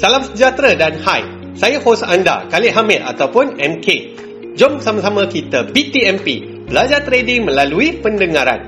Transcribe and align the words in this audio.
Salam 0.00 0.24
sejahtera 0.24 0.72
dan 0.80 0.96
hai. 1.04 1.20
Saya 1.52 1.76
hos 1.84 2.00
anda, 2.00 2.48
Khalid 2.48 2.72
Hamid 2.72 3.04
ataupun 3.04 3.60
MK. 3.60 4.16
Jom 4.56 4.80
sama-sama 4.80 5.28
kita 5.28 5.68
BTMP, 5.68 6.40
belajar 6.64 7.04
trading 7.04 7.44
melalui 7.44 8.00
pendengaran. 8.00 8.64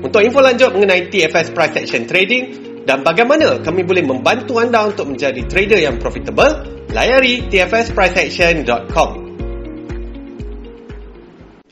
Untuk 0.00 0.24
info 0.24 0.40
lanjut 0.40 0.72
mengenai 0.72 1.12
TFS 1.12 1.52
Price 1.52 1.76
Action 1.76 2.08
Trading 2.08 2.44
dan 2.88 3.04
bagaimana 3.04 3.60
kami 3.60 3.84
boleh 3.84 4.00
membantu 4.00 4.64
anda 4.64 4.88
untuk 4.88 5.12
menjadi 5.12 5.44
trader 5.44 5.76
yang 5.76 6.00
profitable, 6.00 6.64
layari 6.88 7.52
tfspriceaction.com. 7.52 9.10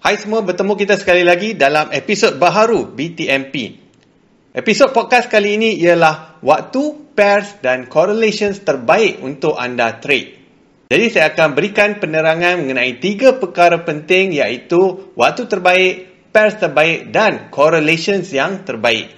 Hai 0.05 0.15
semua, 0.21 0.45
bertemu 0.45 0.77
kita 0.77 1.01
sekali 1.01 1.25
lagi 1.25 1.57
dalam 1.57 1.89
episod 1.97 2.37
baharu 2.37 2.93
BTMP. 2.93 3.81
Episod 4.53 4.93
podcast 4.93 5.33
kali 5.33 5.57
ini 5.57 5.81
ialah 5.81 6.30
waktu, 6.41 7.13
pairs 7.17 7.61
dan 7.65 7.89
correlations 7.89 8.61
terbaik 8.65 9.21
untuk 9.25 9.57
anda 9.57 10.01
trade. 10.01 10.41
Jadi 10.91 11.07
saya 11.07 11.31
akan 11.31 11.55
berikan 11.55 12.03
penerangan 12.03 12.67
mengenai 12.67 12.99
tiga 12.99 13.39
perkara 13.39 13.79
penting 13.87 14.35
iaitu 14.35 15.15
waktu 15.15 15.47
terbaik, 15.47 15.95
pairs 16.35 16.59
terbaik 16.59 17.15
dan 17.15 17.47
correlations 17.55 18.27
yang 18.35 18.67
terbaik. 18.67 19.15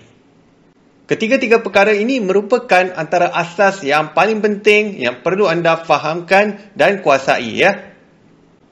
Ketiga-tiga 1.09 1.65
perkara 1.65 1.97
ini 1.97 2.21
merupakan 2.21 2.93
antara 2.97 3.33
asas 3.33 3.85
yang 3.85 4.13
paling 4.13 4.41
penting 4.41 5.01
yang 5.01 5.21
perlu 5.21 5.49
anda 5.49 5.81
fahamkan 5.81 6.73
dan 6.77 7.01
kuasai 7.01 7.57
ya. 7.57 7.93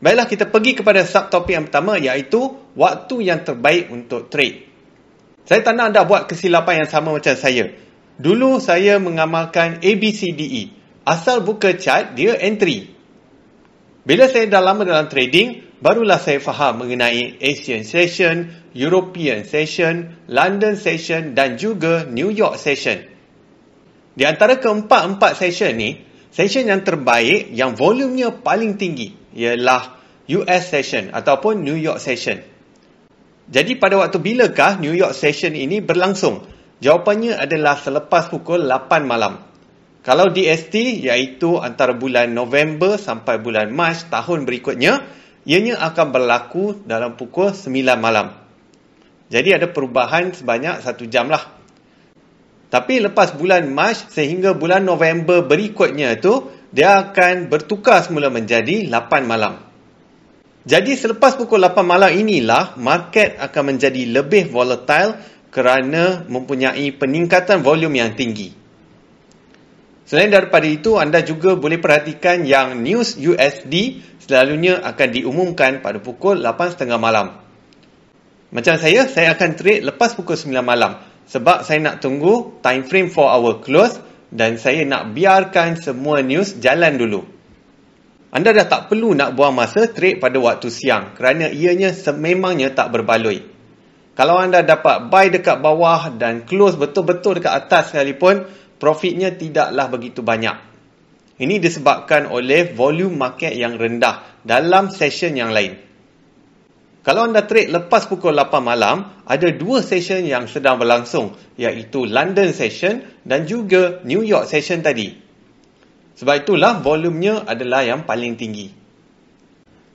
Baiklah 0.01 0.25
kita 0.25 0.49
pergi 0.49 0.81
kepada 0.81 1.05
subtopik 1.05 1.53
yang 1.53 1.69
pertama 1.69 2.01
iaitu 2.01 2.57
waktu 2.77 3.29
yang 3.29 3.45
terbaik 3.45 3.93
untuk 3.93 4.33
trade. 4.33 4.65
Saya 5.45 5.61
tak 5.61 5.77
nak 5.77 5.93
anda 5.93 6.05
buat 6.09 6.29
kesilapan 6.29 6.85
yang 6.85 6.89
sama 6.89 7.13
macam 7.13 7.37
saya. 7.37 7.77
Dulu 8.21 8.61
saya 8.61 9.01
mengamalkan 9.01 9.81
ABCDE. 9.81 10.77
Asal 11.09 11.41
buka 11.41 11.73
chart, 11.73 12.13
dia 12.13 12.37
entry. 12.37 12.93
Bila 14.05 14.29
saya 14.29 14.45
dah 14.45 14.61
lama 14.61 14.85
dalam 14.85 15.09
trading, 15.09 15.81
barulah 15.81 16.21
saya 16.21 16.37
faham 16.37 16.85
mengenai 16.85 17.41
Asian 17.41 17.81
Session, 17.81 18.53
European 18.77 19.49
Session, 19.49 20.21
London 20.29 20.77
Session 20.77 21.33
dan 21.33 21.57
juga 21.57 22.05
New 22.05 22.29
York 22.29 22.61
Session. 22.61 23.09
Di 24.13 24.29
antara 24.29 24.61
keempat-empat 24.61 25.33
session 25.41 25.73
ni, 25.81 25.97
session 26.29 26.69
yang 26.69 26.85
terbaik 26.85 27.49
yang 27.57 27.73
volumenya 27.73 28.37
paling 28.37 28.77
tinggi 28.77 29.17
ialah 29.33 29.97
US 30.29 30.63
Session 30.69 31.09
ataupun 31.09 31.65
New 31.65 31.79
York 31.79 32.05
Session. 32.05 32.45
Jadi 33.49 33.81
pada 33.81 33.97
waktu 33.97 34.21
bilakah 34.21 34.77
New 34.77 34.93
York 34.93 35.17
Session 35.17 35.57
ini 35.57 35.81
berlangsung? 35.81 36.50
Jawapannya 36.81 37.37
adalah 37.37 37.77
selepas 37.77 38.33
pukul 38.33 38.65
8 38.65 39.05
malam. 39.05 39.37
Kalau 40.01 40.33
DST 40.33 41.05
iaitu 41.05 41.61
antara 41.61 41.93
bulan 41.93 42.33
November 42.33 42.97
sampai 42.97 43.37
bulan 43.37 43.69
Mac 43.69 44.09
tahun 44.09 44.49
berikutnya, 44.49 45.05
ianya 45.45 45.77
akan 45.77 46.09
berlaku 46.09 46.81
dalam 46.89 47.21
pukul 47.21 47.53
9 47.53 48.01
malam. 48.01 48.33
Jadi 49.29 49.61
ada 49.61 49.69
perubahan 49.69 50.33
sebanyak 50.33 50.81
satu 50.81 51.05
jam 51.05 51.29
lah. 51.29 51.53
Tapi 52.73 53.05
lepas 53.05 53.37
bulan 53.37 53.69
Mac 53.69 54.09
sehingga 54.09 54.57
bulan 54.57 54.81
November 54.81 55.45
berikutnya 55.45 56.17
tu, 56.17 56.49
dia 56.73 56.97
akan 56.97 57.53
bertukar 57.53 58.01
semula 58.01 58.33
menjadi 58.33 58.89
8 58.89 59.29
malam. 59.29 59.69
Jadi 60.65 60.97
selepas 60.97 61.37
pukul 61.37 61.61
8 61.61 61.77
malam 61.85 62.09
inilah 62.09 62.81
market 62.81 63.37
akan 63.37 63.77
menjadi 63.77 64.09
lebih 64.09 64.49
volatile 64.49 65.21
kerana 65.51 66.25
mempunyai 66.31 66.95
peningkatan 66.95 67.63
volume 67.67 67.99
yang 67.99 68.15
tinggi. 68.15 68.55
Selain 70.07 70.27
daripada 70.27 70.67
itu, 70.67 70.99
anda 70.99 71.23
juga 71.23 71.55
boleh 71.55 71.79
perhatikan 71.79 72.43
yang 72.43 72.83
news 72.83 73.15
USD 73.15 74.03
selalunya 74.19 74.83
akan 74.83 75.09
diumumkan 75.15 75.83
pada 75.83 76.03
pukul 76.03 76.43
8.30 76.43 76.99
malam. 76.99 77.39
Macam 78.51 78.75
saya, 78.75 79.07
saya 79.07 79.39
akan 79.39 79.51
trade 79.55 79.87
lepas 79.87 80.19
pukul 80.19 80.35
9 80.35 80.51
malam 80.67 80.99
sebab 81.31 81.63
saya 81.63 81.79
nak 81.79 82.03
tunggu 82.03 82.59
time 82.59 82.83
frame 82.83 83.07
4 83.07 83.15
hour 83.15 83.63
close 83.63 84.03
dan 84.35 84.59
saya 84.59 84.83
nak 84.83 85.15
biarkan 85.15 85.79
semua 85.79 86.23
news 86.23 86.59
jalan 86.59 86.99
dulu. 86.99 87.23
Anda 88.31 88.55
dah 88.55 88.67
tak 88.67 88.83
perlu 88.91 89.15
nak 89.15 89.35
buang 89.35 89.55
masa 89.55 89.91
trade 89.91 90.23
pada 90.23 90.39
waktu 90.39 90.71
siang 90.71 91.19
kerana 91.19 91.51
ianya 91.51 91.91
sememangnya 91.91 92.71
tak 92.75 92.95
berbaloi. 92.95 93.50
Kalau 94.19 94.37
anda 94.37 94.61
dapat 94.67 95.09
buy 95.09 95.31
dekat 95.31 95.63
bawah 95.63 96.11
dan 96.19 96.45
close 96.45 96.77
betul-betul 96.77 97.39
dekat 97.39 97.67
atas 97.67 97.95
sekalipun, 97.95 98.45
profitnya 98.81 99.33
tidaklah 99.33 99.87
begitu 99.87 100.21
banyak. 100.25 100.57
Ini 101.41 101.57
disebabkan 101.57 102.29
oleh 102.29 102.77
volume 102.77 103.17
market 103.17 103.57
yang 103.57 103.81
rendah 103.81 104.45
dalam 104.45 104.93
session 104.93 105.33
yang 105.33 105.57
lain. 105.57 105.91
Kalau 107.01 107.25
anda 107.25 107.49
trade 107.49 107.73
lepas 107.73 108.05
pukul 108.05 108.37
8 108.37 108.61
malam, 108.61 109.09
ada 109.25 109.49
dua 109.57 109.81
session 109.81 110.21
yang 110.21 110.45
sedang 110.45 110.77
berlangsung 110.77 111.33
iaitu 111.57 112.05
London 112.05 112.53
session 112.53 113.01
dan 113.25 113.49
juga 113.49 114.05
New 114.05 114.21
York 114.21 114.45
session 114.45 114.85
tadi. 114.85 115.17
Sebab 116.21 116.45
itulah 116.45 116.85
volumenya 116.85 117.49
adalah 117.49 117.89
yang 117.89 118.05
paling 118.05 118.37
tinggi. 118.37 118.69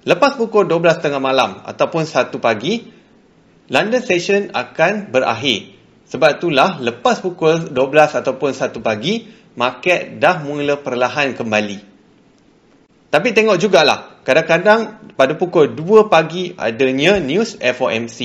Lepas 0.02 0.34
pukul 0.34 0.66
12.30 0.66 1.22
malam 1.22 1.62
ataupun 1.62 2.10
1 2.10 2.34
pagi, 2.42 2.82
London 3.66 4.02
Session 4.06 4.54
akan 4.54 5.10
berakhir. 5.10 5.74
Sebab 6.06 6.38
itulah 6.38 6.78
lepas 6.78 7.18
pukul 7.18 7.74
12 7.74 8.22
ataupun 8.22 8.54
1 8.54 8.78
pagi, 8.78 9.26
market 9.58 10.22
dah 10.22 10.38
mula 10.46 10.78
perlahan 10.78 11.34
kembali. 11.34 11.98
Tapi 13.10 13.28
tengok 13.34 13.58
jugalah, 13.58 14.22
kadang-kadang 14.22 15.10
pada 15.18 15.34
pukul 15.34 15.74
2 15.74 16.14
pagi 16.14 16.54
adanya 16.54 17.18
news 17.18 17.58
FOMC. 17.58 18.20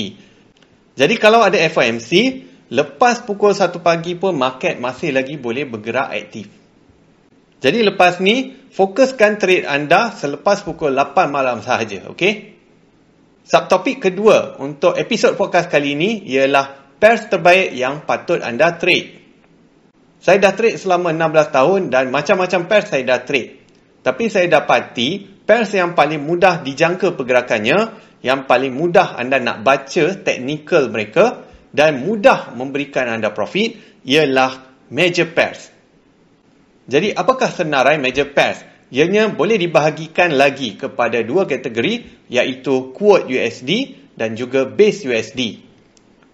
Jadi 0.92 1.14
kalau 1.16 1.40
ada 1.40 1.56
FOMC, 1.56 2.44
lepas 2.68 3.24
pukul 3.24 3.56
1 3.56 3.80
pagi 3.80 4.20
pun 4.20 4.36
market 4.36 4.76
masih 4.76 5.16
lagi 5.16 5.40
boleh 5.40 5.64
bergerak 5.64 6.12
aktif. 6.12 6.52
Jadi 7.64 7.80
lepas 7.80 8.20
ni, 8.20 8.52
fokuskan 8.76 9.40
trade 9.40 9.64
anda 9.64 10.12
selepas 10.12 10.60
pukul 10.68 10.92
8 10.92 11.32
malam 11.32 11.64
sahaja, 11.64 12.12
okey? 12.12 12.59
Subtopik 13.50 13.98
kedua 13.98 14.62
untuk 14.62 14.94
episod 14.94 15.34
podcast 15.34 15.66
kali 15.66 15.98
ini 15.98 16.22
ialah 16.22 16.94
pairs 17.02 17.26
terbaik 17.26 17.74
yang 17.74 18.06
patut 18.06 18.38
anda 18.46 18.78
trade. 18.78 19.18
Saya 20.22 20.38
dah 20.38 20.54
trade 20.54 20.78
selama 20.78 21.10
16 21.10 21.50
tahun 21.50 21.80
dan 21.90 22.14
macam-macam 22.14 22.70
pairs 22.70 22.94
saya 22.94 23.02
dah 23.02 23.26
trade. 23.26 23.58
Tapi 24.06 24.30
saya 24.30 24.46
dapati 24.46 25.26
pairs 25.42 25.74
yang 25.74 25.98
paling 25.98 26.22
mudah 26.22 26.62
dijangka 26.62 27.18
pergerakannya, 27.18 27.98
yang 28.22 28.46
paling 28.46 28.70
mudah 28.70 29.18
anda 29.18 29.42
nak 29.42 29.66
baca 29.66 30.14
teknikal 30.22 30.86
mereka 30.86 31.42
dan 31.74 32.06
mudah 32.06 32.54
memberikan 32.54 33.10
anda 33.10 33.34
profit 33.34 33.74
ialah 34.06 34.62
major 34.94 35.26
pairs. 35.26 35.74
Jadi 36.86 37.18
apakah 37.18 37.50
senarai 37.50 37.98
major 37.98 38.30
pairs? 38.30 38.69
Ianya 38.90 39.30
boleh 39.30 39.54
dibahagikan 39.54 40.34
lagi 40.34 40.74
kepada 40.74 41.22
dua 41.22 41.46
kategori 41.46 42.26
iaitu 42.26 42.90
quote 42.90 43.30
USD 43.30 43.94
dan 44.18 44.34
juga 44.34 44.66
base 44.66 45.06
USD. 45.06 45.62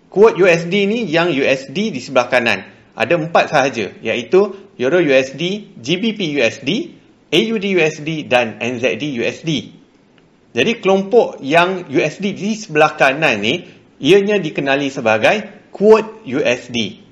Quote 0.09 0.41
USD 0.41 0.89
ni 0.89 1.05
yang 1.05 1.29
USD 1.29 1.93
di 1.93 2.01
sebelah 2.01 2.33
kanan. 2.33 2.65
Ada 2.97 3.21
empat 3.21 3.53
sahaja 3.53 3.93
iaitu 4.01 4.57
Euro 4.81 5.05
USD, 5.05 5.77
GBP 5.77 6.41
USD, 6.41 6.71
AUD 7.29 7.65
USD 7.77 8.25
dan 8.25 8.57
NZD 8.57 9.21
USD. 9.21 9.51
Jadi 10.57 10.73
kelompok 10.81 11.37
yang 11.45 11.85
USD 11.93 12.33
di 12.33 12.57
sebelah 12.57 12.97
kanan 12.97 13.45
ni 13.45 13.69
ianya 14.01 14.41
dikenali 14.41 14.89
sebagai 14.89 15.69
quote 15.69 16.25
USD. 16.25 17.05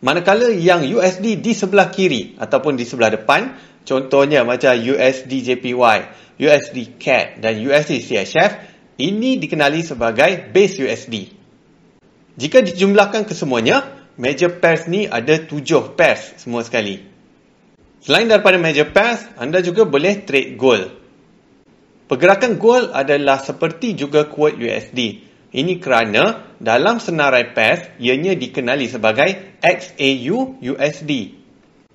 Manakala 0.00 0.48
yang 0.48 0.80
USD 0.88 1.44
di 1.44 1.52
sebelah 1.52 1.92
kiri 1.92 2.40
ataupun 2.40 2.72
di 2.72 2.88
sebelah 2.88 3.20
depan, 3.20 3.52
contohnya 3.84 4.44
macam 4.44 4.76
USD 4.76 5.32
JPY, 5.44 5.98
USD 6.40 6.96
CAD 6.96 7.44
dan 7.44 7.60
USD 7.60 8.00
CHF, 8.00 8.52
ini 9.00 9.40
dikenali 9.40 9.80
sebagai 9.80 10.52
base 10.52 10.84
USD. 10.84 11.14
Jika 12.36 12.64
dijumlahkan 12.64 13.28
kesemuanya, 13.28 13.84
major 14.20 14.60
pairs 14.60 14.88
ni 14.88 15.08
ada 15.08 15.40
tujuh 15.40 15.96
pairs 15.96 16.40
semua 16.40 16.64
sekali. 16.64 17.00
Selain 18.00 18.28
daripada 18.28 18.56
major 18.56 18.88
pairs, 18.92 19.24
anda 19.36 19.60
juga 19.60 19.84
boleh 19.84 20.24
trade 20.24 20.56
gold. 20.56 20.88
Pergerakan 22.08 22.56
gold 22.56 22.90
adalah 22.96 23.38
seperti 23.38 23.94
juga 23.94 24.26
quote 24.26 24.56
USD. 24.56 25.28
Ini 25.50 25.82
kerana 25.82 26.54
dalam 26.62 27.02
senarai 27.02 27.50
pairs 27.54 27.86
ianya 27.98 28.34
dikenali 28.38 28.86
sebagai 28.86 29.58
XAU 29.62 30.62
USD. 30.62 31.39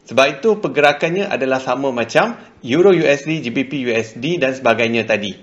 Sebab 0.06 0.26
itu 0.38 0.62
pergerakannya 0.62 1.26
adalah 1.26 1.58
sama 1.58 1.90
macam 1.90 2.38
Euro 2.62 2.94
USD, 2.94 3.42
GBP 3.42 3.90
USD 3.90 4.38
dan 4.38 4.54
sebagainya 4.54 5.10
tadi. 5.10 5.34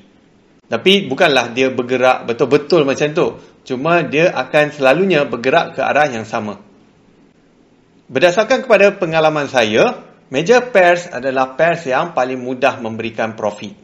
Tapi 0.71 1.05
bukanlah 1.11 1.51
dia 1.51 1.69
bergerak 1.69 2.25
betul-betul 2.31 2.87
macam 2.87 3.11
tu. 3.13 3.27
Cuma 3.67 4.07
dia 4.07 4.31
akan 4.33 4.73
selalunya 4.73 5.27
bergerak 5.27 5.77
ke 5.77 5.81
arah 5.83 6.09
yang 6.09 6.25
sama. 6.25 6.63
Berdasarkan 8.09 8.65
kepada 8.65 8.95
pengalaman 8.97 9.51
saya, 9.51 10.01
major 10.33 10.73
pairs 10.73 11.11
adalah 11.11 11.59
pairs 11.59 11.85
yang 11.85 12.17
paling 12.17 12.41
mudah 12.41 12.81
memberikan 12.81 13.37
profit. 13.37 13.75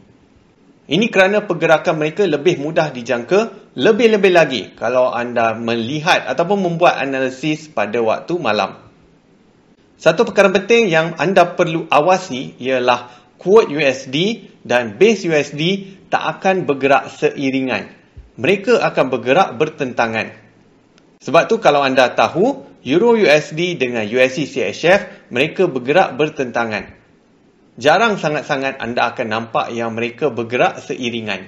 Ini 0.89 1.05
kerana 1.13 1.45
pergerakan 1.45 2.01
mereka 2.01 2.25
lebih 2.25 2.57
mudah 2.57 2.89
dijangka, 2.89 3.73
lebih-lebih 3.77 4.31
lagi 4.33 4.61
kalau 4.73 5.13
anda 5.13 5.53
melihat 5.53 6.25
ataupun 6.25 6.65
membuat 6.65 6.97
analisis 6.97 7.69
pada 7.69 8.01
waktu 8.01 8.33
malam. 8.41 8.88
Satu 9.99 10.23
perkara 10.23 10.47
penting 10.49 10.87
yang 10.87 11.19
anda 11.19 11.43
perlu 11.43 11.85
awasi 11.91 12.55
ialah 12.57 13.11
quote 13.35 13.67
USD 13.67 14.47
dan 14.63 14.95
base 14.95 15.27
USD 15.27 15.63
tak 16.07 16.39
akan 16.39 16.63
bergerak 16.63 17.11
seiringan. 17.11 17.91
Mereka 18.39 18.79
akan 18.79 19.05
bergerak 19.11 19.59
bertentangan. 19.59 20.31
Sebab 21.19 21.51
tu 21.51 21.59
kalau 21.59 21.83
anda 21.83 22.07
tahu, 22.15 22.63
Euro 22.87 23.19
USD 23.19 23.75
dengan 23.75 24.07
USD 24.07 24.47
CHF, 24.47 25.29
mereka 25.35 25.67
bergerak 25.67 26.15
bertentangan 26.15 26.95
jarang 27.79 28.19
sangat-sangat 28.19 28.77
anda 28.83 29.15
akan 29.15 29.27
nampak 29.31 29.71
yang 29.71 29.95
mereka 29.95 30.27
bergerak 30.27 30.83
seiringan. 30.83 31.47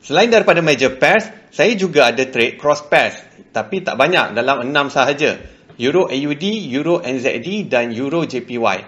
Selain 0.00 0.32
daripada 0.32 0.64
major 0.64 0.96
pairs, 0.96 1.28
saya 1.52 1.76
juga 1.76 2.08
ada 2.08 2.24
trade 2.24 2.56
cross 2.56 2.80
pairs. 2.88 3.20
Tapi 3.52 3.84
tak 3.84 4.00
banyak, 4.00 4.32
dalam 4.32 4.64
enam 4.64 4.88
sahaja. 4.88 5.36
Euro 5.76 6.08
AUD, 6.08 6.44
Euro 6.72 7.04
NZD 7.04 7.68
dan 7.68 7.92
Euro 7.92 8.24
JPY. 8.24 8.78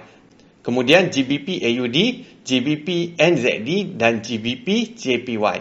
Kemudian 0.65 1.09
GBP 1.09 1.65
AUD, 1.65 1.99
GBP 2.45 3.17
NZD 3.17 3.97
dan 3.97 4.21
GBP 4.21 4.97
JPY. 4.97 5.59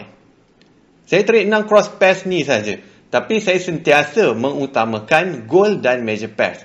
Saya 1.08 1.22
trade 1.24 1.48
enam 1.48 1.64
cross 1.64 1.88
pairs 1.88 2.28
ni 2.28 2.44
saja. 2.44 2.76
Tapi 3.08 3.40
saya 3.40 3.56
sentiasa 3.56 4.36
mengutamakan 4.36 5.48
gold 5.48 5.80
dan 5.80 6.04
major 6.04 6.28
pairs. 6.28 6.64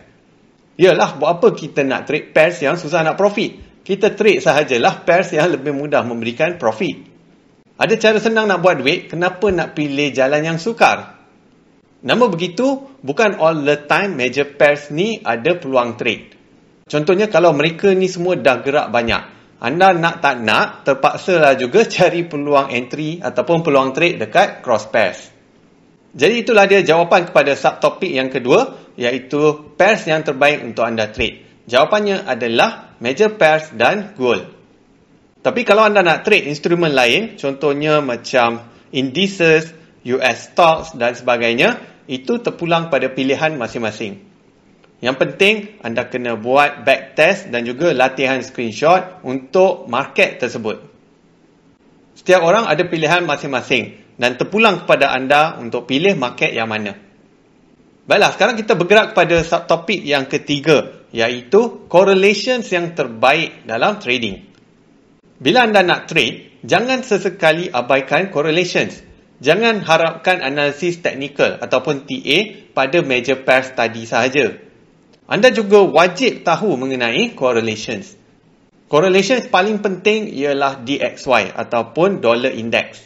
Yalah, 0.75 1.15
buat 1.15 1.39
apa 1.39 1.55
kita 1.55 1.87
nak 1.87 2.09
trade 2.09 2.35
pairs 2.35 2.59
yang 2.59 2.75
susah 2.75 3.05
nak 3.07 3.15
profit? 3.15 3.73
kita 3.83 4.15
trade 4.15 4.39
sahajalah 4.39 5.03
pairs 5.03 5.35
yang 5.35 5.51
lebih 5.51 5.75
mudah 5.75 6.01
memberikan 6.07 6.55
profit. 6.55 7.03
Ada 7.75 7.99
cara 7.99 8.17
senang 8.23 8.47
nak 8.47 8.63
buat 8.63 8.79
duit, 8.79 9.11
kenapa 9.11 9.51
nak 9.51 9.75
pilih 9.75 10.15
jalan 10.15 10.55
yang 10.55 10.57
sukar? 10.57 11.12
Nama 12.03 12.27
begitu, 12.27 12.83
bukan 12.99 13.39
all 13.39 13.63
the 13.63 13.79
time 13.87 14.19
major 14.19 14.43
pairs 14.43 14.91
ni 14.91 15.23
ada 15.23 15.55
peluang 15.55 15.95
trade. 15.95 16.35
Contohnya 16.83 17.31
kalau 17.31 17.55
mereka 17.55 17.95
ni 17.95 18.11
semua 18.11 18.35
dah 18.35 18.59
gerak 18.59 18.91
banyak, 18.91 19.23
anda 19.63 19.95
nak 19.95 20.19
tak 20.19 20.43
nak, 20.43 20.83
terpaksa 20.83 21.39
lah 21.39 21.55
juga 21.55 21.87
cari 21.95 22.27
peluang 22.27 22.67
entry 22.75 23.23
ataupun 23.23 23.63
peluang 23.63 23.95
trade 23.95 24.19
dekat 24.19 24.59
cross 24.59 24.91
pairs. 24.91 25.31
Jadi 26.13 26.43
itulah 26.43 26.67
dia 26.67 26.83
jawapan 26.83 27.31
kepada 27.31 27.55
subtopik 27.55 28.11
yang 28.11 28.27
kedua, 28.27 28.91
iaitu 28.99 29.73
pairs 29.79 30.03
yang 30.03 30.27
terbaik 30.27 30.59
untuk 30.61 30.83
anda 30.83 31.07
trade. 31.07 31.65
Jawapannya 31.71 32.27
adalah 32.27 32.99
major 32.99 33.31
pairs 33.39 33.71
dan 33.71 34.11
gold. 34.19 34.43
Tapi 35.39 35.63
kalau 35.63 35.87
anda 35.87 36.03
nak 36.03 36.27
trade 36.27 36.51
instrumen 36.51 36.91
lain, 36.91 37.39
contohnya 37.39 38.03
macam 38.03 38.67
indices, 38.91 39.71
US 40.03 40.51
stocks 40.51 40.91
dan 40.99 41.15
sebagainya, 41.15 41.92
itu 42.07 42.39
terpulang 42.39 42.91
pada 42.91 43.11
pilihan 43.11 43.55
masing-masing. 43.55 44.19
Yang 45.03 45.15
penting, 45.19 45.55
anda 45.83 46.07
kena 46.07 46.39
buat 46.39 46.87
back 46.87 47.19
test 47.19 47.51
dan 47.51 47.67
juga 47.67 47.91
latihan 47.91 48.39
screenshot 48.39 49.19
untuk 49.27 49.91
market 49.91 50.39
tersebut. 50.39 50.79
Setiap 52.15 52.39
orang 52.39 52.71
ada 52.71 52.87
pilihan 52.87 53.27
masing-masing 53.27 53.99
dan 54.15 54.39
terpulang 54.39 54.87
kepada 54.87 55.11
anda 55.11 55.59
untuk 55.59 55.91
pilih 55.91 56.15
market 56.15 56.55
yang 56.55 56.71
mana. 56.71 56.95
Baiklah, 58.03 58.31
sekarang 58.35 58.55
kita 58.59 58.75
bergerak 58.75 59.15
kepada 59.15 59.43
subtopik 59.43 60.03
yang 60.03 60.27
ketiga, 60.27 61.03
iaitu 61.11 61.87
correlations 61.87 62.67
yang 62.71 62.95
terbaik 62.95 63.63
dalam 63.67 63.99
trading. 63.99 64.43
Bila 65.39 65.67
anda 65.67 65.83
nak 65.83 66.07
trade, 66.07 66.63
jangan 66.63 67.03
sesekali 67.03 67.67
abaikan 67.67 68.31
correlations. 68.31 69.03
Jangan 69.43 69.83
harapkan 69.83 70.39
analisis 70.39 71.03
teknikal 71.03 71.59
ataupun 71.59 72.07
TA 72.07 72.71
pada 72.71 73.03
major 73.03 73.43
pairs 73.43 73.75
tadi 73.75 74.07
sahaja. 74.07 74.55
Anda 75.27 75.51
juga 75.51 75.83
wajib 75.83 76.47
tahu 76.47 76.79
mengenai 76.79 77.35
correlations. 77.35 78.15
Correlations 78.87 79.51
paling 79.51 79.83
penting 79.83 80.31
ialah 80.31 80.79
DXY 80.87 81.59
ataupun 81.59 82.23
dollar 82.23 82.55
index. 82.55 83.03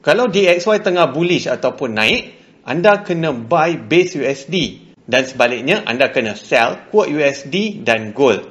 Kalau 0.00 0.32
DXY 0.32 0.80
tengah 0.80 1.12
bullish 1.12 1.44
ataupun 1.44 1.92
naik, 1.92 2.32
anda 2.64 3.04
kena 3.04 3.36
buy 3.36 3.76
base 3.84 4.16
USD 4.16 4.80
dan 5.04 5.28
sebaliknya 5.28 5.84
anda 5.84 6.08
kena 6.08 6.40
sell 6.40 6.88
quote 6.88 7.12
USD 7.12 7.84
dan 7.84 8.16
gold. 8.16 8.48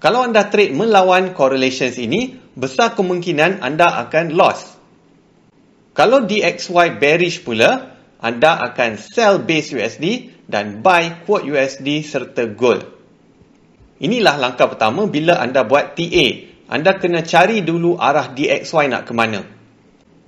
Kalau 0.00 0.24
anda 0.24 0.48
trade 0.48 0.72
melawan 0.72 1.36
correlations 1.36 2.00
ini, 2.00 2.40
besar 2.56 2.96
kemungkinan 2.96 3.60
anda 3.60 4.00
akan 4.08 4.32
loss. 4.32 4.80
Kalau 5.92 6.24
DXY 6.24 6.96
bearish 6.96 7.44
pula, 7.44 7.92
anda 8.22 8.56
akan 8.64 8.96
sell 8.96 9.44
base 9.44 9.76
USD 9.76 10.32
dan 10.48 10.80
buy 10.80 11.26
quote 11.28 11.44
USD 11.44 12.00
serta 12.06 12.48
gold. 12.48 12.86
Inilah 14.00 14.40
langkah 14.40 14.72
pertama 14.72 15.04
bila 15.04 15.36
anda 15.36 15.68
buat 15.68 15.92
TA. 15.98 16.26
Anda 16.72 16.96
kena 16.96 17.20
cari 17.26 17.60
dulu 17.60 18.00
arah 18.00 18.32
DXY 18.32 18.88
nak 18.88 19.04
ke 19.04 19.12
mana. 19.12 19.44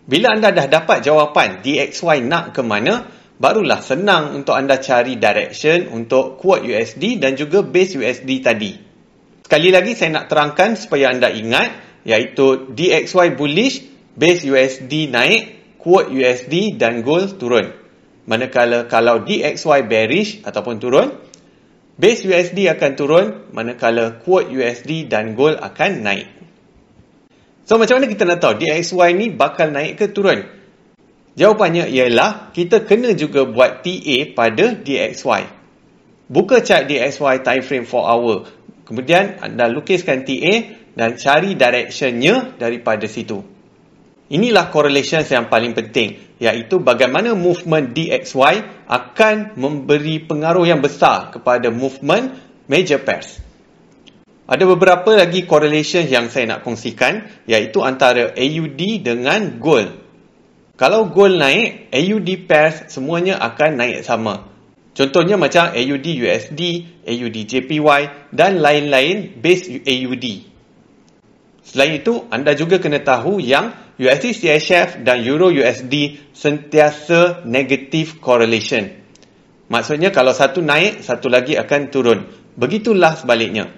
Bila 0.04 0.36
anda 0.36 0.52
dah 0.52 0.68
dapat 0.68 1.00
jawapan 1.00 1.64
DXY 1.64 2.28
nak 2.28 2.52
ke 2.52 2.60
mana, 2.60 3.08
barulah 3.40 3.80
senang 3.80 4.36
untuk 4.36 4.52
anda 4.52 4.76
cari 4.76 5.16
direction 5.16 5.88
untuk 5.96 6.36
quote 6.36 6.68
USD 6.68 7.16
dan 7.16 7.40
juga 7.40 7.64
base 7.64 7.96
USD 7.96 8.30
tadi. 8.44 8.72
Sekali 9.40 9.72
lagi 9.72 9.96
saya 9.96 10.20
nak 10.20 10.28
terangkan 10.28 10.76
supaya 10.76 11.08
anda 11.08 11.32
ingat 11.32 12.02
iaitu 12.04 12.68
DXY 12.74 13.32
bullish, 13.32 13.93
base 14.14 14.46
USD 14.46 15.10
naik, 15.10 15.76
quote 15.78 16.10
USD 16.10 16.78
dan 16.78 17.02
gold 17.02 17.36
turun. 17.36 17.74
Manakala 18.24 18.88
kalau 18.88 19.20
DXY 19.20 19.84
bearish 19.84 20.40
ataupun 20.46 20.80
turun, 20.80 21.12
base 22.00 22.24
USD 22.24 22.72
akan 22.72 22.90
turun 22.96 23.26
manakala 23.52 24.22
quote 24.22 24.48
USD 24.48 25.10
dan 25.10 25.36
gold 25.36 25.60
akan 25.60 26.00
naik. 26.00 26.28
So 27.68 27.76
macam 27.76 28.00
mana 28.00 28.08
kita 28.08 28.24
nak 28.24 28.40
tahu 28.40 28.60
DXY 28.60 29.08
ni 29.16 29.26
bakal 29.32 29.72
naik 29.72 30.00
ke 30.00 30.06
turun? 30.12 30.44
Jawapannya 31.34 31.90
ialah 31.90 32.54
kita 32.54 32.86
kena 32.86 33.10
juga 33.18 33.42
buat 33.42 33.82
TA 33.82 34.18
pada 34.38 34.78
DXY. 34.78 35.42
Buka 36.30 36.62
chart 36.62 36.86
DXY 36.88 37.42
time 37.42 37.64
frame 37.64 37.86
4 37.88 37.92
hour. 37.92 38.36
Kemudian 38.84 39.42
anda 39.42 39.66
lukiskan 39.66 40.22
TA 40.22 40.54
dan 40.94 41.18
cari 41.18 41.58
directionnya 41.58 42.54
daripada 42.56 43.04
situ. 43.10 43.53
Inilah 44.32 44.72
correlation 44.72 45.20
yang 45.20 45.52
paling 45.52 45.76
penting 45.76 46.16
iaitu 46.40 46.80
bagaimana 46.80 47.36
movement 47.36 47.92
DXY 47.92 48.88
akan 48.88 49.52
memberi 49.60 50.24
pengaruh 50.24 50.64
yang 50.64 50.80
besar 50.80 51.28
kepada 51.28 51.68
movement 51.68 52.32
major 52.64 53.04
pairs. 53.04 53.44
Ada 54.44 54.64
beberapa 54.68 55.12
lagi 55.16 55.44
correlation 55.44 56.04
yang 56.04 56.32
saya 56.32 56.56
nak 56.56 56.64
kongsikan 56.64 57.44
iaitu 57.48 57.80
antara 57.84 58.32
AUD 58.32 58.80
dengan 59.04 59.60
gold. 59.60 59.92
Kalau 60.76 61.08
gold 61.12 61.40
naik, 61.40 61.92
AUD 61.92 62.48
pairs 62.48 62.92
semuanya 62.92 63.40
akan 63.40 63.78
naik 63.78 64.04
sama. 64.04 64.48
Contohnya 64.94 65.36
macam 65.36 65.70
AUD 65.70 66.06
USD, 66.06 66.60
AUD 67.06 67.36
JPY 67.44 68.00
dan 68.32 68.58
lain-lain 68.58 69.36
base 69.38 69.80
AUD. 69.80 70.26
Selain 71.64 71.92
itu, 71.96 72.28
anda 72.28 72.52
juga 72.52 72.76
kena 72.76 73.00
tahu 73.00 73.40
yang 73.40 73.83
USD 73.94 74.34
CHF 74.34 75.06
dan 75.06 75.22
Euro 75.22 75.54
USD 75.54 76.18
sentiasa 76.34 77.46
negative 77.46 78.18
correlation. 78.18 78.90
Maksudnya 79.70 80.10
kalau 80.10 80.34
satu 80.34 80.58
naik, 80.58 81.06
satu 81.06 81.30
lagi 81.30 81.54
akan 81.54 81.80
turun. 81.94 82.26
Begitulah 82.58 83.14
sebaliknya. 83.14 83.70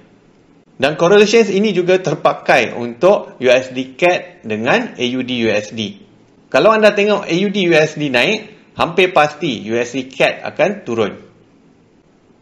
Dan 0.76 0.96
correlations 0.96 1.52
ini 1.52 1.72
juga 1.72 1.96
terpakai 2.00 2.76
untuk 2.76 3.36
USD 3.40 3.96
CAD 3.96 4.44
dengan 4.44 4.96
AUD 4.96 5.30
USD. 5.48 5.80
Kalau 6.52 6.72
anda 6.72 6.92
tengok 6.92 7.24
AUD 7.28 7.56
USD 7.56 8.12
naik, 8.12 8.72
hampir 8.76 9.12
pasti 9.12 9.64
USD 9.64 10.12
CAD 10.12 10.44
akan 10.48 10.70
turun. 10.84 11.12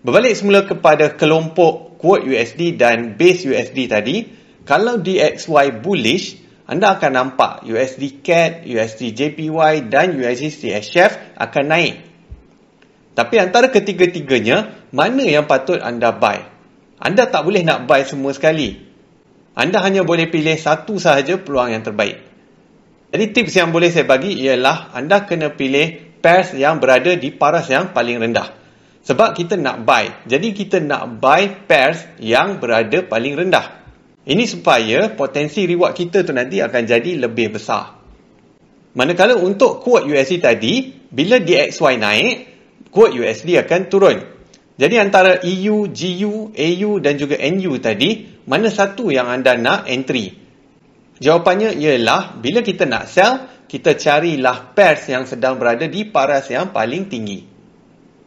Berbalik 0.02 0.35
semula 0.35 0.66
kepada 0.66 1.14
kelompok 1.14 1.99
quote 1.99 2.26
USD 2.26 2.78
dan 2.78 3.19
base 3.19 3.47
USD 3.47 3.88
tadi, 3.90 4.16
kalau 4.62 5.00
DXY 5.00 5.81
bullish, 5.81 6.44
anda 6.64 6.97
akan 6.97 7.12
nampak 7.12 7.68
USD 7.68 8.25
CAD, 8.25 8.64
USD 8.64 9.12
JPY 9.12 9.92
dan 9.92 10.16
USD 10.16 10.49
CHF 10.49 11.37
akan 11.37 11.64
naik. 11.68 11.94
Tapi 13.12 13.35
antara 13.37 13.68
ketiga-tiganya, 13.68 14.88
mana 14.88 15.23
yang 15.28 15.44
patut 15.44 15.76
anda 15.85 16.16
buy? 16.16 16.40
Anda 16.97 17.28
tak 17.28 17.44
boleh 17.44 17.68
nak 17.68 17.85
buy 17.85 18.09
semua 18.09 18.33
sekali. 18.33 18.80
Anda 19.52 19.85
hanya 19.85 20.09
boleh 20.09 20.33
pilih 20.33 20.56
satu 20.56 20.97
sahaja 20.97 21.37
peluang 21.37 21.76
yang 21.76 21.85
terbaik. 21.85 22.25
Jadi 23.12 23.25
tips 23.30 23.54
yang 23.54 23.71
boleh 23.71 23.92
saya 23.92 24.09
bagi 24.09 24.35
ialah 24.35 24.90
anda 24.97 25.23
kena 25.28 25.52
pilih 25.52 26.18
pairs 26.25 26.56
yang 26.56 26.80
berada 26.80 27.12
di 27.14 27.28
paras 27.30 27.68
yang 27.68 27.92
paling 27.92 28.18
rendah. 28.18 28.50
Sebab 29.04 29.37
kita 29.37 29.61
nak 29.61 29.85
buy. 29.85 30.25
Jadi 30.25 30.56
kita 30.56 30.80
nak 30.80 31.21
buy 31.21 31.68
pairs 31.68 32.09
yang 32.18 32.56
berada 32.56 33.04
paling 33.04 33.37
rendah. 33.37 33.84
Ini 34.25 34.45
supaya 34.49 35.12
potensi 35.12 35.69
reward 35.69 35.93
kita 35.93 36.25
tu 36.25 36.33
nanti 36.33 36.57
akan 36.64 36.83
jadi 36.88 37.21
lebih 37.21 37.61
besar. 37.61 37.93
Manakala 38.97 39.37
untuk 39.37 39.85
quote 39.85 40.09
USD 40.09 40.40
tadi, 40.40 40.97
bila 41.12 41.37
DXY 41.43 41.93
naik, 42.00 42.35
quote 42.88 43.21
USD 43.21 43.61
akan 43.61 43.81
turun. 43.93 44.19
Jadi 44.75 44.97
antara 44.97 45.45
EU, 45.45 45.93
GU, 45.93 46.57
AU 46.57 46.90
dan 47.04 47.14
juga 47.21 47.37
NU 47.52 47.76
tadi, 47.78 48.40
mana 48.49 48.73
satu 48.73 49.12
yang 49.12 49.28
anda 49.28 49.61
nak 49.61 49.87
entry? 49.93 50.35
Jawapannya 51.21 51.76
ialah 51.76 52.40
bila 52.40 52.64
kita 52.64 52.88
nak 52.88 53.07
sell, 53.07 53.45
kita 53.69 53.95
carilah 53.95 54.73
pairs 54.73 55.04
yang 55.11 55.28
sedang 55.28 55.61
berada 55.61 55.85
di 55.85 56.09
paras 56.09 56.49
yang 56.49 56.73
paling 56.73 57.12
tinggi. 57.12 57.45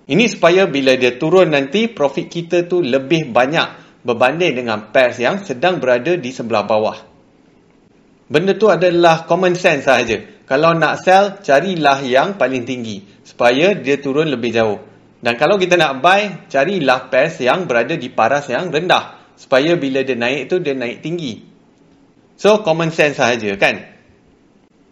Ini 0.08 0.26
supaya 0.32 0.70
bila 0.70 0.96
dia 0.96 1.20
turun 1.20 1.52
nanti 1.52 1.92
profit 1.92 2.32
kita 2.32 2.64
tu 2.70 2.80
lebih 2.80 3.28
banyak 3.34 3.87
berbanding 4.04 4.60
dengan 4.60 4.94
pairs 4.94 5.18
yang 5.18 5.42
sedang 5.42 5.82
berada 5.82 6.14
di 6.18 6.30
sebelah 6.30 6.66
bawah. 6.66 6.98
Benda 8.28 8.54
tu 8.60 8.68
adalah 8.68 9.24
common 9.24 9.56
sense 9.56 9.88
sahaja. 9.88 10.44
Kalau 10.48 10.76
nak 10.76 11.04
sell, 11.04 11.40
carilah 11.44 12.04
yang 12.04 12.36
paling 12.36 12.68
tinggi 12.68 13.04
supaya 13.24 13.76
dia 13.76 14.00
turun 14.00 14.28
lebih 14.28 14.52
jauh. 14.52 14.80
Dan 15.24 15.36
kalau 15.36 15.56
kita 15.56 15.80
nak 15.80 16.04
buy, 16.04 16.48
carilah 16.52 17.08
pairs 17.08 17.40
yang 17.42 17.66
berada 17.66 17.96
di 17.96 18.12
paras 18.12 18.52
yang 18.52 18.70
rendah 18.70 19.18
supaya 19.40 19.78
bila 19.78 20.04
dia 20.04 20.18
naik 20.18 20.52
tu 20.52 20.60
dia 20.60 20.76
naik 20.76 21.06
tinggi. 21.06 21.46
So 22.38 22.62
common 22.62 22.92
sense 22.94 23.18
sahaja 23.18 23.56
kan? 23.58 23.98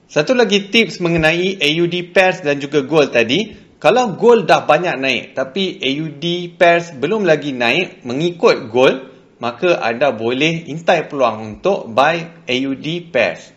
Satu 0.06 0.38
lagi 0.38 0.70
tips 0.70 1.02
mengenai 1.02 1.58
AUD 1.58 2.14
pairs 2.14 2.46
dan 2.46 2.62
juga 2.62 2.86
gold 2.86 3.10
tadi, 3.12 3.58
kalau 3.86 4.18
gold 4.18 4.50
dah 4.50 4.66
banyak 4.66 4.98
naik 4.98 5.24
tapi 5.38 5.78
AUD 5.78 6.58
pairs 6.58 6.90
belum 6.98 7.22
lagi 7.22 7.54
naik 7.54 8.02
mengikut 8.02 8.74
gold, 8.74 9.14
maka 9.38 9.78
anda 9.78 10.10
boleh 10.10 10.66
intai 10.74 11.06
peluang 11.06 11.62
untuk 11.62 11.94
buy 11.94 12.50
AUD 12.50 13.14
pairs. 13.14 13.54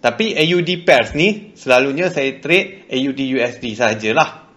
Tapi 0.00 0.32
AUD 0.32 0.88
pairs 0.88 1.12
ni 1.12 1.52
selalunya 1.60 2.08
saya 2.08 2.40
trade 2.40 2.88
AUD 2.88 3.20
USD 3.20 3.76
sajalah. 3.76 4.48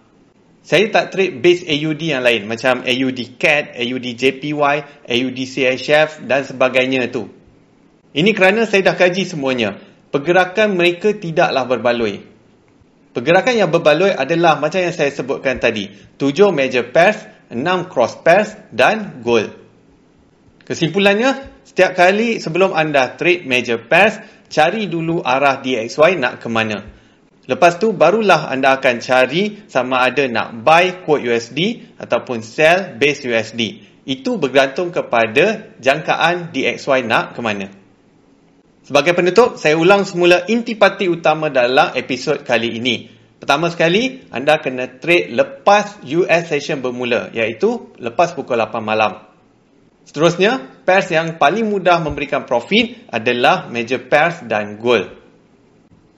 Saya 0.64 0.88
tak 0.88 1.12
trade 1.12 1.36
base 1.36 1.68
AUD 1.68 2.00
yang 2.00 2.24
lain 2.24 2.48
macam 2.48 2.80
AUD 2.80 3.36
CAD, 3.36 3.76
AUD 3.76 4.06
JPY, 4.16 4.76
AUD 5.04 5.38
CHF 5.44 6.24
dan 6.24 6.48
sebagainya 6.48 7.12
tu. 7.12 7.28
Ini 8.16 8.32
kerana 8.32 8.64
saya 8.64 8.88
dah 8.88 8.96
kaji 8.96 9.28
semuanya. 9.28 9.76
Pergerakan 10.08 10.80
mereka 10.80 11.12
tidaklah 11.12 11.68
berbaloi. 11.68 12.33
Pergerakan 13.14 13.54
yang 13.54 13.70
berbaloi 13.70 14.10
adalah 14.10 14.58
macam 14.58 14.82
yang 14.82 14.90
saya 14.90 15.14
sebutkan 15.14 15.62
tadi. 15.62 15.86
tujuh 16.18 16.50
major 16.50 16.90
pairs, 16.90 17.22
enam 17.46 17.86
cross 17.86 18.18
pairs 18.18 18.58
dan 18.74 19.22
gold. 19.22 19.54
Kesimpulannya, 20.66 21.62
setiap 21.62 21.94
kali 21.94 22.42
sebelum 22.42 22.74
anda 22.74 23.14
trade 23.14 23.46
major 23.46 23.78
pairs, 23.86 24.18
cari 24.50 24.90
dulu 24.90 25.22
arah 25.22 25.62
DXY 25.62 26.18
nak 26.18 26.42
ke 26.42 26.50
mana. 26.50 26.82
Lepas 27.44 27.76
tu 27.78 27.94
barulah 27.94 28.50
anda 28.50 28.80
akan 28.80 29.04
cari 29.04 29.62
sama 29.70 30.02
ada 30.02 30.24
nak 30.26 30.64
buy 30.64 31.04
quote 31.04 31.28
USD 31.28 31.92
ataupun 32.00 32.40
sell 32.42 32.98
base 32.98 33.22
USD. 33.28 33.84
Itu 34.10 34.42
bergantung 34.42 34.90
kepada 34.90 35.76
jangkaan 35.78 36.50
DXY 36.50 37.06
nak 37.06 37.36
ke 37.36 37.40
mana. 37.44 37.83
Sebagai 38.84 39.16
penutup, 39.16 39.56
saya 39.56 39.80
ulang 39.80 40.04
semula 40.04 40.44
intipati 40.44 41.08
utama 41.08 41.48
dalam 41.48 41.96
episod 41.96 42.44
kali 42.44 42.76
ini. 42.76 43.08
Pertama 43.40 43.72
sekali, 43.72 44.28
anda 44.28 44.60
kena 44.60 45.00
trade 45.00 45.32
lepas 45.32 46.04
US 46.04 46.42
session 46.52 46.84
bermula, 46.84 47.32
iaitu 47.32 47.96
lepas 47.96 48.36
pukul 48.36 48.60
8 48.60 48.84
malam. 48.84 49.24
Seterusnya, 50.04 50.84
pairs 50.84 51.08
yang 51.08 51.40
paling 51.40 51.64
mudah 51.64 51.96
memberikan 52.04 52.44
profit 52.44 53.08
adalah 53.08 53.72
major 53.72 54.04
pairs 54.04 54.44
dan 54.44 54.76
gold. 54.76 55.08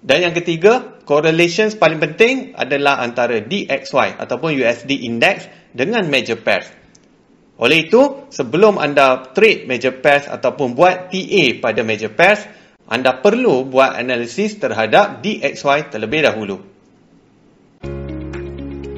Dan 0.03 0.27
yang 0.27 0.35
ketiga, 0.35 1.03
correlations 1.07 1.79
paling 1.79 2.03
penting 2.03 2.59
adalah 2.59 2.99
antara 2.99 3.47
DXY 3.47 4.19
ataupun 4.19 4.59
USD 4.59 5.07
index 5.07 5.47
dengan 5.71 6.03
major 6.11 6.43
pairs. 6.43 6.67
Oleh 7.57 7.89
itu, 7.89 8.29
sebelum 8.29 8.77
anda 8.77 9.33
trade 9.33 9.65
major 9.65 9.97
pairs 10.05 10.29
ataupun 10.29 10.77
buat 10.77 11.09
TA 11.09 11.45
pada 11.57 11.81
major 11.81 12.13
pairs, 12.13 12.45
anda 12.85 13.17
perlu 13.25 13.65
buat 13.65 13.97
analisis 13.97 14.61
terhadap 14.61 15.25
DXY 15.25 15.89
terlebih 15.89 16.29
dahulu. 16.29 16.61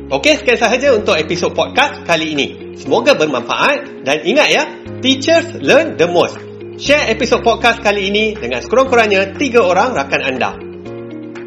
Okey, 0.09 0.41
sekian 0.43 0.59
sahaja 0.59 0.91
untuk 0.97 1.15
episod 1.15 1.55
podcast 1.55 2.03
kali 2.03 2.35
ini. 2.35 2.47
Semoga 2.75 3.15
bermanfaat 3.15 4.03
dan 4.03 4.27
ingat 4.27 4.49
ya, 4.51 4.63
teachers 5.05 5.55
learn 5.63 5.95
the 5.95 6.09
most. 6.11 6.35
Share 6.83 7.15
episod 7.15 7.47
podcast 7.47 7.79
kali 7.79 8.11
ini 8.11 8.35
dengan 8.35 8.59
sekurang-kurangnya 8.59 9.39
tiga 9.39 9.63
orang 9.63 9.95
rakan 9.95 10.23
anda. 10.25 10.51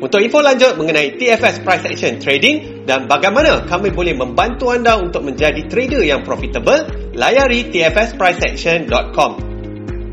Untuk 0.02 0.18
info 0.18 0.42
lanjut 0.42 0.82
mengenai 0.82 1.14
TFS 1.14 1.62
Price 1.62 1.86
Action 1.86 2.18
Trading 2.18 2.90
dan 2.90 3.06
bagaimana 3.06 3.70
kami 3.70 3.94
boleh 3.94 4.18
membantu 4.18 4.74
anda 4.74 4.98
untuk 4.98 5.22
menjadi 5.22 5.62
trader 5.70 6.02
yang 6.02 6.26
profitable, 6.26 7.01
layari 7.16 7.72
tfspriceaction.com. 7.72 9.32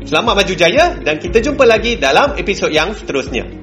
Selamat 0.07 0.33
maju 0.41 0.53
jaya 0.57 0.97
dan 1.03 1.21
kita 1.21 1.43
jumpa 1.43 1.67
lagi 1.67 1.99
dalam 1.99 2.33
episod 2.39 2.71
yang 2.73 2.95
seterusnya. 2.95 3.58